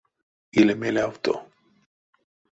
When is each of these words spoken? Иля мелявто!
Иля 0.59 0.75
мелявто! 0.81 1.33